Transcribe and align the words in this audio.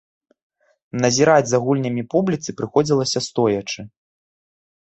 Назіраць 1.03 1.49
за 1.51 1.59
гульнямі 1.65 2.03
публіцы 2.13 2.57
прыходзілася 2.63 3.19
стоячы. 3.27 3.81